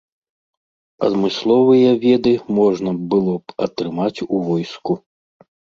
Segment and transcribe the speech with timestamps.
[1.07, 4.91] Адмысловыя веды можна было б атрымаць у войску.